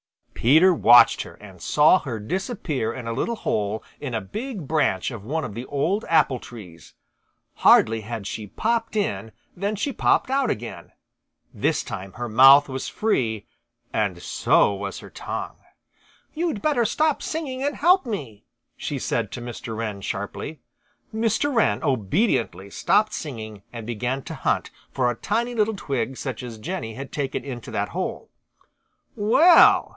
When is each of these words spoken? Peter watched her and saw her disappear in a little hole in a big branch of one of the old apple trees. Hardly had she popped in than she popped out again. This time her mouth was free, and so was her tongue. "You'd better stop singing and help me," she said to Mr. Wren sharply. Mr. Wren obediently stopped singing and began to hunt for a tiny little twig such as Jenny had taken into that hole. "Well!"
Peter 0.33 0.73
watched 0.73 1.21
her 1.21 1.35
and 1.35 1.61
saw 1.61 1.99
her 1.99 2.19
disappear 2.19 2.91
in 2.91 3.05
a 3.05 3.13
little 3.13 3.35
hole 3.35 3.83
in 3.99 4.15
a 4.15 4.19
big 4.19 4.67
branch 4.67 5.11
of 5.11 5.23
one 5.23 5.45
of 5.45 5.53
the 5.53 5.65
old 5.67 6.03
apple 6.09 6.39
trees. 6.39 6.95
Hardly 7.57 8.01
had 8.01 8.25
she 8.25 8.47
popped 8.47 8.95
in 8.95 9.31
than 9.55 9.75
she 9.75 9.93
popped 9.93 10.31
out 10.31 10.49
again. 10.49 10.93
This 11.53 11.83
time 11.83 12.13
her 12.13 12.27
mouth 12.27 12.67
was 12.67 12.89
free, 12.89 13.45
and 13.93 14.19
so 14.19 14.73
was 14.73 14.97
her 14.97 15.11
tongue. 15.11 15.57
"You'd 16.33 16.63
better 16.63 16.85
stop 16.85 17.21
singing 17.21 17.61
and 17.63 17.75
help 17.75 18.07
me," 18.07 18.43
she 18.75 18.97
said 18.97 19.31
to 19.33 19.41
Mr. 19.41 19.77
Wren 19.77 20.01
sharply. 20.01 20.59
Mr. 21.13 21.53
Wren 21.53 21.83
obediently 21.83 22.71
stopped 22.71 23.13
singing 23.13 23.61
and 23.71 23.85
began 23.85 24.23
to 24.23 24.33
hunt 24.33 24.71
for 24.91 25.11
a 25.11 25.15
tiny 25.15 25.53
little 25.53 25.75
twig 25.75 26.17
such 26.17 26.41
as 26.41 26.57
Jenny 26.57 26.95
had 26.95 27.11
taken 27.11 27.43
into 27.45 27.69
that 27.69 27.89
hole. 27.89 28.31
"Well!" 29.15 29.89